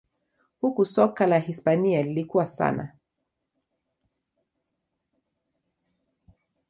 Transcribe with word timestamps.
Huku 0.61 0.85
soka 0.85 1.27
la 1.27 1.37
Hispania 1.39 2.03
lilikua 2.03 2.47
sana 2.47 2.91